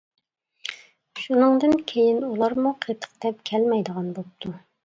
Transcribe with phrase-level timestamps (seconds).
[1.25, 4.57] شۇنىڭدىن كىيىن ئۇلارمۇ قېتىق دەپ كەلمەيدىغان بوپتۇ.